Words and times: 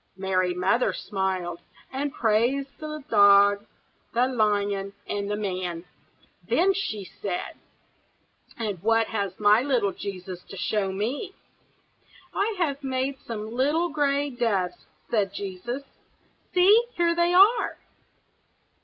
Mary 0.17 0.51
Mother 0.55 0.93
smiled, 0.93 1.59
and 1.93 2.11
praised 2.11 2.79
the 2.79 3.03
dog, 3.07 3.67
the 4.15 4.25
lion, 4.27 4.93
and 5.07 5.29
the 5.29 5.35
man. 5.35 5.85
Then 6.49 6.73
she 6.73 7.03
said, 7.05 7.53
"And 8.57 8.81
what 8.81 9.09
has 9.09 9.39
my 9.39 9.61
little 9.61 9.91
Jesus 9.91 10.41
to 10.45 10.57
show 10.57 10.91
me?" 10.91 11.35
"I 12.33 12.55
have 12.57 12.83
made 12.83 13.19
some 13.19 13.51
little 13.53 13.89
gray 13.89 14.31
doves," 14.31 14.87
said 15.11 15.35
Jesus. 15.35 15.83
"See! 16.51 16.83
here 16.95 17.13
they 17.13 17.35
are!" 17.35 17.77